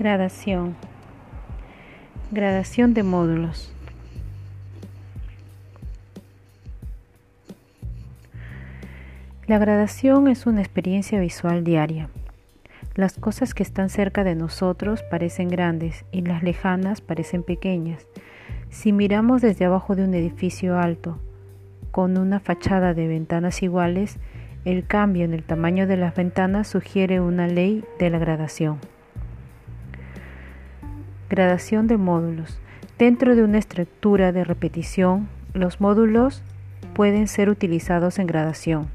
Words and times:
Gradación. 0.00 0.76
Gradación 2.30 2.94
de 2.94 3.02
módulos. 3.02 3.70
La 9.46 9.58
gradación 9.58 10.26
es 10.28 10.46
una 10.46 10.62
experiencia 10.62 11.20
visual 11.20 11.64
diaria. 11.64 12.08
Las 12.94 13.18
cosas 13.18 13.52
que 13.52 13.62
están 13.62 13.90
cerca 13.90 14.24
de 14.24 14.34
nosotros 14.34 15.02
parecen 15.02 15.50
grandes 15.50 16.06
y 16.12 16.22
las 16.22 16.42
lejanas 16.42 17.02
parecen 17.02 17.42
pequeñas. 17.42 18.06
Si 18.70 18.92
miramos 18.92 19.42
desde 19.42 19.66
abajo 19.66 19.96
de 19.96 20.04
un 20.04 20.14
edificio 20.14 20.78
alto, 20.78 21.18
con 21.90 22.16
una 22.16 22.40
fachada 22.40 22.94
de 22.94 23.06
ventanas 23.06 23.62
iguales, 23.62 24.16
el 24.64 24.86
cambio 24.86 25.26
en 25.26 25.34
el 25.34 25.42
tamaño 25.42 25.86
de 25.86 25.98
las 25.98 26.14
ventanas 26.14 26.68
sugiere 26.68 27.20
una 27.20 27.46
ley 27.46 27.84
de 27.98 28.08
la 28.08 28.18
gradación. 28.18 28.78
Gradación 31.30 31.86
de 31.86 31.96
módulos. 31.96 32.58
Dentro 32.98 33.36
de 33.36 33.44
una 33.44 33.58
estructura 33.58 34.32
de 34.32 34.42
repetición, 34.42 35.28
los 35.54 35.80
módulos 35.80 36.42
pueden 36.92 37.28
ser 37.28 37.50
utilizados 37.50 38.18
en 38.18 38.26
gradación. 38.26 38.88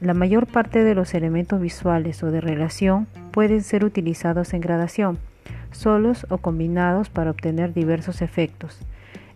La 0.00 0.12
mayor 0.12 0.48
parte 0.48 0.82
de 0.82 0.96
los 0.96 1.14
elementos 1.14 1.60
visuales 1.60 2.20
o 2.24 2.32
de 2.32 2.40
relación 2.40 3.06
pueden 3.30 3.62
ser 3.62 3.84
utilizados 3.84 4.54
en 4.54 4.60
gradación, 4.60 5.18
solos 5.70 6.26
o 6.30 6.38
combinados 6.38 7.10
para 7.10 7.30
obtener 7.30 7.72
diversos 7.72 8.22
efectos. 8.22 8.80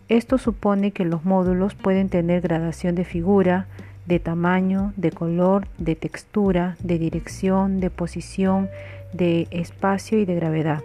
Esto 0.09 0.37
supone 0.37 0.91
que 0.91 1.05
los 1.05 1.25
módulos 1.25 1.77
pueden 1.77 2.09
tener 2.09 2.41
gradación 2.41 2.97
de 2.97 3.05
figura, 3.05 3.69
de 4.07 4.19
tamaño, 4.19 4.93
de 4.97 5.13
color, 5.13 5.69
de 5.79 5.95
textura, 5.95 6.77
de 6.83 6.99
dirección, 6.99 7.79
de 7.79 7.91
posición, 7.91 8.69
de 9.13 9.47
espacio 9.53 10.19
y 10.19 10.25
de 10.25 10.35
gravedad. 10.35 10.83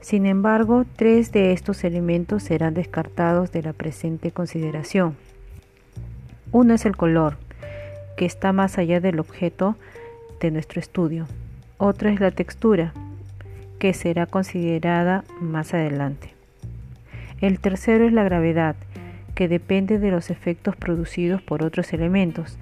Sin 0.00 0.26
embargo, 0.26 0.84
tres 0.96 1.32
de 1.32 1.52
estos 1.52 1.84
elementos 1.84 2.42
serán 2.42 2.74
descartados 2.74 3.52
de 3.52 3.62
la 3.62 3.72
presente 3.72 4.30
consideración. 4.30 5.16
Uno 6.52 6.74
es 6.74 6.86
el 6.86 6.96
color, 6.96 7.36
que 8.16 8.24
está 8.24 8.52
más 8.52 8.78
allá 8.78 9.00
del 9.00 9.18
objeto 9.18 9.76
de 10.40 10.50
nuestro 10.50 10.80
estudio. 10.80 11.26
Otro 11.78 12.08
es 12.08 12.20
la 12.20 12.30
textura, 12.30 12.92
que 13.78 13.92
será 13.92 14.26
considerada 14.26 15.24
más 15.40 15.74
adelante. 15.74 16.30
El 17.40 17.60
tercero 17.60 18.06
es 18.06 18.12
la 18.12 18.24
gravedad, 18.24 18.76
que 19.34 19.48
depende 19.48 19.98
de 19.98 20.10
los 20.10 20.30
efectos 20.30 20.76
producidos 20.76 21.42
por 21.42 21.62
otros 21.62 21.92
elementos. 21.92 22.56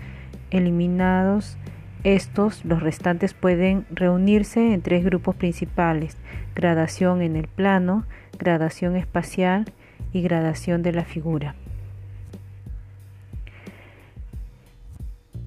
Eliminados 0.51 1.57
estos, 2.05 2.67
los 2.67 2.83
restantes 2.83 3.33
pueden 3.33 3.87
reunirse 3.91 4.75
en 4.75 4.83
tres 4.83 5.05
grupos 5.05 5.35
principales, 5.35 6.19
gradación 6.55 7.23
en 7.23 7.35
el 7.35 7.49
plano, 7.49 8.05
gradación 8.39 8.95
espacial 8.95 9.65
y 10.13 10.21
gradación 10.21 10.83
de 10.83 10.93
la 10.93 11.05
figura. 11.05 11.55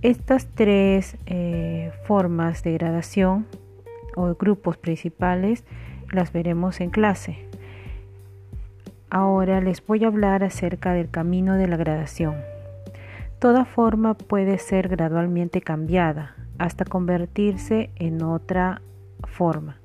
Estas 0.02 0.48
tres 0.48 1.18
eh, 1.28 1.92
formas 2.06 2.64
de 2.64 2.74
gradación 2.74 3.46
o 4.16 4.34
grupos 4.34 4.78
principales 4.78 5.64
las 6.12 6.34
veremos 6.34 6.82
en 6.82 6.90
clase. 6.90 7.38
Ahora 9.12 9.62
les 9.62 9.86
voy 9.86 10.04
a 10.04 10.08
hablar 10.08 10.44
acerca 10.44 10.94
del 10.94 11.10
camino 11.10 11.56
de 11.56 11.68
la 11.68 11.78
gradación. 11.78 12.36
Toda 13.40 13.66
forma 13.66 14.16
puede 14.16 14.58
ser 14.58 14.88
gradualmente 14.88 15.62
cambiada, 15.62 16.36
hasta 16.60 16.86
convertirse 16.86 17.90
en 17.96 18.24
otra 18.24 18.82
forma. 19.24 19.78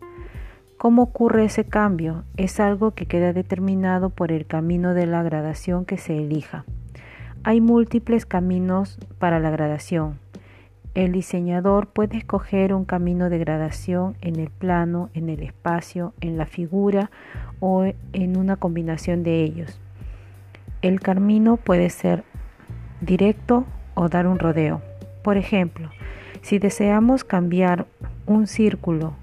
¿Cómo 0.79 1.03
ocurre 1.03 1.45
ese 1.45 1.65
cambio? 1.65 2.25
Es 2.37 2.59
algo 2.59 2.91
que 2.91 3.07
queda 3.07 3.33
determinado 3.33 4.11
por 4.11 4.33
el 4.33 4.47
camino 4.47 4.95
de 4.95 5.07
la 5.07 5.23
gradación 5.23 5.85
que 5.85 5.97
se 5.97 6.17
elija. 6.19 6.65
Hay 7.45 7.61
múltiples 7.61 8.27
caminos 8.27 8.99
para 9.19 9.39
la 9.39 9.51
gradación. 9.51 10.19
El 10.95 11.13
diseñador 11.13 11.87
puede 11.87 12.19
escoger 12.19 12.75
un 12.75 12.85
camino 12.85 13.31
de 13.31 13.39
gradación 13.39 14.17
en 14.21 14.37
el 14.37 14.51
plano, 14.51 15.09
en 15.15 15.29
el 15.29 15.43
espacio, 15.43 16.15
en 16.21 16.37
la 16.37 16.47
figura 16.47 17.11
o 17.61 17.85
en 18.13 18.37
una 18.37 18.57
combinación 18.57 19.23
de 19.23 19.43
ellos. 19.43 19.81
El 20.83 21.01
camino 21.01 21.57
puede 21.57 21.91
ser 21.91 22.25
directo 23.01 23.65
o 23.95 24.09
dar 24.09 24.27
un 24.27 24.39
rodeo. 24.39 24.83
Por 25.23 25.37
ejemplo, 25.37 25.91
si 26.43 26.59
deseamos 26.59 27.23
cambiar 27.25 27.87
un 28.27 28.47
círculo, 28.47 29.15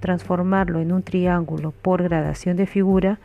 transformarlo 0.00 0.80
en 0.80 0.90
un 0.92 1.02
triángulo 1.02 1.72
por 1.82 2.02
gradación 2.02 2.56
de 2.56 2.66
figura, 2.66 3.18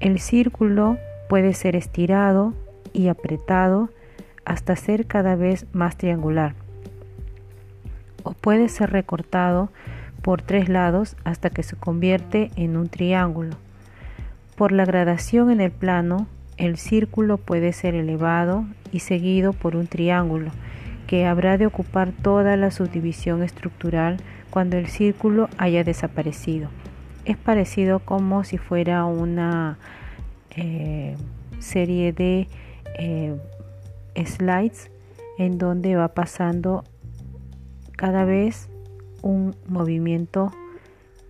el 0.00 0.18
círculo 0.18 0.98
puede 1.28 1.54
ser 1.54 1.76
estirado 1.76 2.52
y 2.92 3.08
apretado 3.08 3.90
hasta 4.44 4.76
ser 4.76 5.06
cada 5.06 5.36
vez 5.36 5.66
más 5.72 5.96
triangular. 5.96 6.54
O 8.24 8.32
puede 8.32 8.68
ser 8.68 8.90
recortado 8.90 9.70
por 10.20 10.42
tres 10.42 10.68
lados 10.68 11.16
hasta 11.24 11.50
que 11.50 11.62
se 11.62 11.76
convierte 11.76 12.50
en 12.56 12.76
un 12.76 12.88
triángulo. 12.88 13.56
Por 14.56 14.72
la 14.72 14.84
gradación 14.84 15.50
en 15.50 15.60
el 15.60 15.70
plano, 15.70 16.26
el 16.56 16.76
círculo 16.76 17.38
puede 17.38 17.72
ser 17.72 17.94
elevado 17.94 18.64
y 18.90 19.00
seguido 19.00 19.52
por 19.52 19.76
un 19.76 19.86
triángulo 19.86 20.50
que 21.06 21.26
habrá 21.26 21.58
de 21.58 21.66
ocupar 21.66 22.12
toda 22.12 22.56
la 22.56 22.70
subdivisión 22.70 23.42
estructural 23.42 24.18
cuando 24.50 24.76
el 24.76 24.88
círculo 24.88 25.48
haya 25.58 25.84
desaparecido. 25.84 26.68
Es 27.24 27.36
parecido 27.36 28.00
como 28.00 28.44
si 28.44 28.58
fuera 28.58 29.04
una 29.04 29.78
eh, 30.50 31.16
serie 31.58 32.12
de 32.12 32.48
eh, 32.98 33.36
slides 34.24 34.90
en 35.38 35.58
donde 35.58 35.96
va 35.96 36.08
pasando 36.08 36.84
cada 37.96 38.24
vez 38.24 38.68
un 39.22 39.54
movimiento 39.66 40.52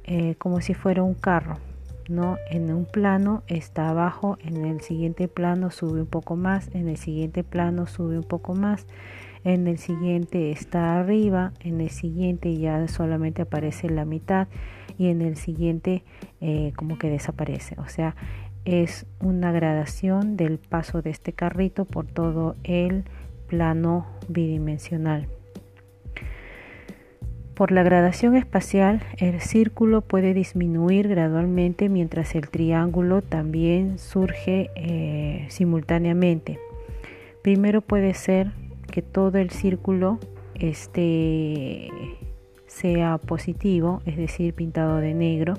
eh, 0.05 0.37
como 0.39 0.61
si 0.61 0.75
fuera 0.75 1.03
un 1.03 1.15
carro. 1.15 1.59
¿no? 2.09 2.39
En 2.51 2.73
un 2.73 2.85
plano 2.85 3.43
está 3.49 3.89
abajo, 3.89 4.39
en 4.45 4.65
el 4.65 4.81
siguiente 4.81 5.27
plano 5.27 5.73
sube 5.73 6.01
un 6.03 6.07
poco 6.07 6.37
más, 6.37 6.73
en 6.73 6.89
el 6.89 6.99
siguiente 6.99 7.43
plano 7.43 7.87
sube 7.89 8.17
un 8.17 8.25
poco 8.25 8.55
más 8.55 8.87
en 9.47 9.69
el 9.69 9.79
siguiente 9.79 10.51
está 10.51 10.99
arriba, 10.99 11.53
en 11.61 11.81
el 11.81 11.91
siguiente 11.91 12.57
ya 12.57 12.89
solamente 12.89 13.43
aparece 13.43 13.89
la 13.89 14.05
mitad 14.05 14.49
y 14.99 15.07
en 15.07 15.23
el 15.23 15.37
siguiente 15.37 16.03
eh, 16.41 16.73
como 16.75 16.99
que 16.99 17.09
desaparece. 17.09 17.77
O 17.79 17.87
sea, 17.89 18.17
es 18.65 19.07
una 19.21 19.53
gradación 19.53 20.37
del 20.37 20.59
paso 20.59 21.01
de 21.01 21.11
este 21.11 21.33
carrito 21.33 21.85
por 21.85 22.07
todo 22.07 22.57
el 22.65 23.05
plano 23.47 24.09
bidimensional. 24.27 25.29
Por 27.55 27.71
la 27.71 27.85
gradación 27.85 28.35
espacial, 28.35 29.01
el 29.19 29.41
círculo 29.41 30.01
puede 30.01 30.35
disminuir 30.35 31.07
gradualmente 31.07 31.89
mientras 31.89 32.35
el 32.35 32.49
triángulo 32.49 33.23
también 33.23 34.01
surge 34.01 34.71
eh, 34.75 35.47
simultáneamente. 35.51 36.59
Primero 37.43 37.81
puede 37.81 38.13
ser 38.13 38.51
que 38.97 39.03
todo 39.03 39.37
el 39.37 39.51
círculo 39.51 40.19
este, 40.55 41.91
sea 42.67 43.19
positivo, 43.19 44.01
es 44.07 44.17
decir, 44.17 44.55
pintado 44.55 44.97
de 44.97 45.13
negro, 45.13 45.53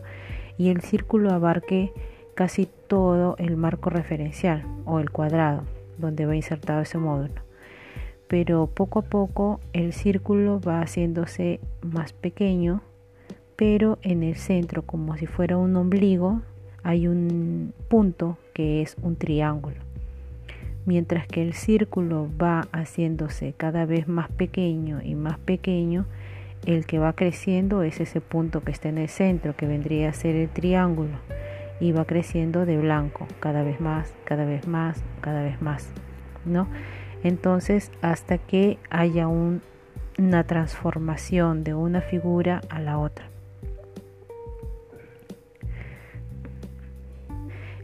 y 0.57 0.69
el 0.69 0.81
círculo 0.81 1.31
abarque 1.31 1.93
casi 2.33 2.67
todo 2.87 3.35
el 3.37 3.55
marco 3.55 3.91
referencial 3.91 4.65
o 4.85 4.99
el 4.99 5.11
cuadrado 5.11 5.65
donde 5.99 6.25
va 6.25 6.35
insertado 6.35 6.81
ese 6.81 6.97
módulo. 6.97 7.43
Pero 8.27 8.65
poco 8.65 8.99
a 8.99 9.03
poco 9.03 9.59
el 9.71 9.93
círculo 9.93 10.59
va 10.59 10.81
haciéndose 10.81 11.59
más 11.83 12.13
pequeño, 12.13 12.81
pero 13.55 13.99
en 14.01 14.23
el 14.23 14.35
centro, 14.35 14.81
como 14.81 15.15
si 15.15 15.27
fuera 15.27 15.57
un 15.57 15.75
ombligo, 15.75 16.41
hay 16.81 17.07
un 17.07 17.75
punto 17.87 18.39
que 18.55 18.81
es 18.81 18.97
un 18.99 19.15
triángulo 19.15 19.86
mientras 20.87 21.27
que 21.27 21.41
el 21.43 21.53
círculo 21.53 22.29
va 22.41 22.61
haciéndose 22.71 23.53
cada 23.55 23.85
vez 23.85 24.07
más 24.07 24.29
pequeño 24.31 25.01
y 25.03 25.15
más 25.15 25.37
pequeño, 25.37 26.05
el 26.65 26.85
que 26.85 26.97
va 26.97 27.11
creciendo 27.11 27.83
es 27.83 27.99
ese 27.99 28.21
punto 28.21 28.61
que 28.61 28.71
está 28.71 28.87
en 28.87 28.97
el 28.97 29.09
centro, 29.09 29.55
que 29.55 29.67
vendría 29.67 30.09
a 30.09 30.13
ser 30.13 30.35
el 30.35 30.47
triángulo, 30.47 31.17
y 31.81 31.91
va 31.91 32.05
creciendo 32.05 32.65
de 32.65 32.77
blanco, 32.77 33.27
cada 33.41 33.63
vez 33.63 33.81
más, 33.81 34.13
cada 34.23 34.45
vez 34.45 34.65
más, 34.65 35.03
cada 35.19 35.43
vez 35.43 35.61
más, 35.61 35.89
¿no? 36.45 36.69
Entonces, 37.21 37.91
hasta 38.01 38.37
que 38.37 38.77
haya 38.89 39.27
una 39.27 40.43
transformación 40.45 41.65
de 41.65 41.73
una 41.73 41.99
figura 41.99 42.61
a 42.69 42.79
la 42.79 42.97
otra. 42.97 43.27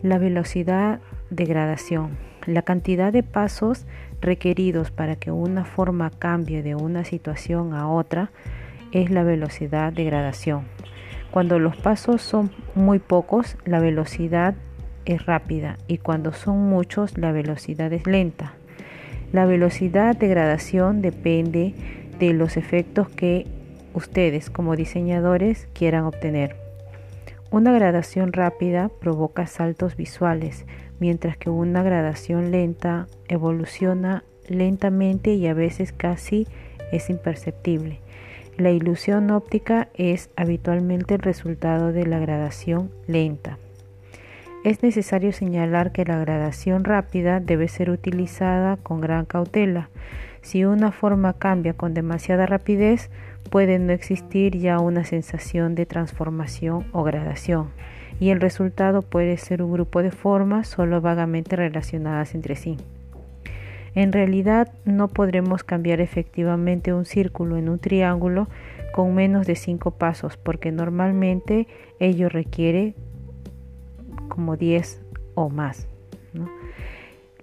La 0.01 0.17
velocidad 0.17 1.01
de 1.29 1.45
gradación. 1.45 2.32
La 2.45 2.61
cantidad 2.61 3.13
de 3.13 3.23
pasos 3.23 3.85
requeridos 4.19 4.91
para 4.91 5.15
que 5.15 5.31
una 5.31 5.63
forma 5.63 6.09
cambie 6.09 6.61
de 6.61 6.75
una 6.75 7.05
situación 7.05 7.73
a 7.73 7.87
otra 7.87 8.31
es 8.91 9.09
la 9.09 9.23
velocidad 9.23 9.93
de 9.93 10.03
gradación. 10.03 10.65
Cuando 11.31 11.57
los 11.57 11.77
pasos 11.77 12.21
son 12.21 12.51
muy 12.75 12.99
pocos, 12.99 13.57
la 13.65 13.79
velocidad 13.79 14.55
es 15.05 15.25
rápida 15.25 15.77
y 15.87 15.97
cuando 15.99 16.33
son 16.33 16.69
muchos, 16.69 17.17
la 17.17 17.31
velocidad 17.31 17.91
es 17.93 18.05
lenta. 18.05 18.53
La 19.31 19.45
velocidad 19.45 20.15
de 20.15 20.27
gradación 20.27 21.01
depende 21.01 21.73
de 22.19 22.33
los 22.33 22.57
efectos 22.57 23.09
que 23.09 23.47
ustedes 23.93 24.49
como 24.49 24.75
diseñadores 24.75 25.67
quieran 25.73 26.03
obtener. 26.03 26.57
Una 27.49 27.71
gradación 27.71 28.33
rápida 28.33 28.89
provoca 28.89 29.47
saltos 29.47 29.95
visuales, 29.95 30.65
mientras 31.03 31.35
que 31.35 31.49
una 31.49 31.83
gradación 31.83 32.49
lenta 32.51 33.07
evoluciona 33.27 34.23
lentamente 34.47 35.33
y 35.33 35.47
a 35.47 35.53
veces 35.53 35.91
casi 35.91 36.47
es 36.93 37.09
imperceptible. 37.09 37.99
La 38.55 38.71
ilusión 38.71 39.29
óptica 39.29 39.89
es 39.95 40.29
habitualmente 40.37 41.15
el 41.15 41.19
resultado 41.19 41.91
de 41.91 42.05
la 42.05 42.19
gradación 42.19 42.89
lenta. 43.05 43.57
Es 44.63 44.81
necesario 44.81 45.33
señalar 45.33 45.91
que 45.91 46.05
la 46.05 46.17
gradación 46.19 46.85
rápida 46.85 47.41
debe 47.41 47.67
ser 47.67 47.89
utilizada 47.89 48.77
con 48.77 49.01
gran 49.01 49.25
cautela. 49.25 49.89
Si 50.41 50.63
una 50.63 50.93
forma 50.93 51.33
cambia 51.33 51.73
con 51.73 51.93
demasiada 51.93 52.45
rapidez, 52.45 53.09
puede 53.49 53.77
no 53.77 53.91
existir 53.91 54.57
ya 54.57 54.79
una 54.79 55.03
sensación 55.03 55.75
de 55.75 55.85
transformación 55.85 56.85
o 56.93 57.03
gradación, 57.03 57.71
y 58.19 58.29
el 58.29 58.41
resultado 58.41 59.01
puede 59.01 59.37
ser 59.37 59.61
un 59.61 59.71
grupo 59.73 60.01
de 60.01 60.11
formas 60.11 60.67
solo 60.67 61.01
vagamente 61.01 61.55
relacionadas 61.55 62.35
entre 62.35 62.55
sí. 62.55 62.77
En 63.95 64.11
realidad 64.11 64.71
no 64.85 65.07
podremos 65.07 65.63
cambiar 65.63 66.01
efectivamente 66.01 66.93
un 66.93 67.05
círculo 67.05 67.57
en 67.57 67.69
un 67.69 67.79
triángulo 67.79 68.47
con 68.91 69.13
menos 69.13 69.45
de 69.45 69.55
5 69.55 69.91
pasos 69.91 70.37
porque 70.37 70.71
normalmente 70.71 71.67
ello 71.99 72.29
requiere 72.29 72.95
como 74.29 74.57
10 74.57 75.01
o 75.35 75.49
más. 75.49 75.87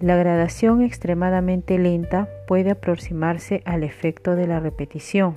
La 0.01 0.17
gradación 0.17 0.83
extremadamente 0.83 1.79
lenta 1.79 2.29
puede 2.49 2.71
aproximarse 2.71 3.63
al 3.65 3.85
efecto 3.85 4.35
de 4.35 4.47
la 4.47 4.59
repetición, 4.59 5.35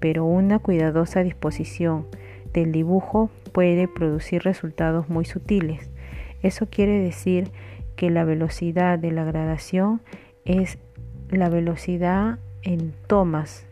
pero 0.00 0.24
una 0.24 0.58
cuidadosa 0.58 1.22
disposición 1.22 2.06
del 2.52 2.72
dibujo 2.72 3.30
puede 3.52 3.88
producir 3.88 4.42
resultados 4.42 5.08
muy 5.08 5.24
sutiles. 5.24 5.90
Eso 6.42 6.66
quiere 6.66 6.98
decir 6.98 7.50
que 7.96 8.10
la 8.10 8.24
velocidad 8.24 8.98
de 8.98 9.12
la 9.12 9.24
gradación 9.24 10.00
es 10.44 10.78
la 11.30 11.48
velocidad 11.48 12.38
en 12.62 12.92
tomas, 13.06 13.66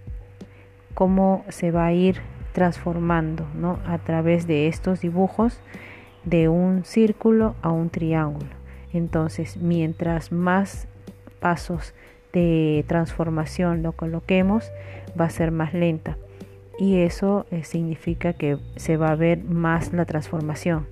cómo 0.94 1.44
se 1.48 1.70
va 1.70 1.86
a 1.86 1.92
ir 1.92 2.20
transformando 2.52 3.46
¿no? 3.54 3.78
a 3.86 3.98
través 3.98 4.46
de 4.46 4.68
estos 4.68 5.00
dibujos 5.00 5.60
de 6.24 6.48
un 6.48 6.84
círculo 6.84 7.54
a 7.62 7.70
un 7.70 7.90
triángulo. 7.90 8.50
Entonces, 8.92 9.56
mientras 9.56 10.32
más 10.32 10.88
pasos 11.40 11.94
de 12.32 12.84
transformación 12.88 13.82
lo 13.82 13.92
coloquemos, 13.92 14.70
va 15.18 15.26
a 15.26 15.30
ser 15.30 15.50
más 15.50 15.72
lenta. 15.74 16.16
Y 16.78 17.00
eso 17.00 17.46
eh, 17.50 17.64
significa 17.64 18.32
que 18.32 18.58
se 18.76 18.96
va 18.96 19.10
a 19.10 19.16
ver 19.16 19.42
más 19.42 19.92
la 19.92 20.04
transformación. 20.04 20.86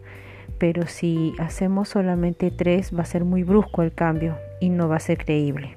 Pero 0.59 0.87
si 0.87 1.35
hacemos 1.39 1.89
solamente 1.89 2.51
tres, 2.51 2.97
va 2.97 3.03
a 3.03 3.07
ser 3.07 3.25
muy 3.25 3.43
brusco 3.43 3.83
el 3.83 3.93
cambio 3.93 4.37
y 4.61 4.71
no 4.71 4.89
va 4.89 4.97
a 4.97 5.01
ser 5.01 5.19
creíble. 5.19 5.77